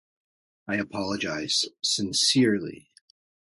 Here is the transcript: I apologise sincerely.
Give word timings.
I 0.67 0.77
apologise 0.77 1.69
sincerely. 1.83 2.89